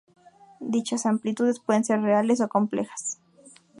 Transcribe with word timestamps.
Dichas 0.71 1.05
amplitudes 1.05 1.59
pueden 1.59 1.83
ser 1.83 2.01
reales 2.01 2.41
o 2.41 2.47
complejas. 2.49 3.19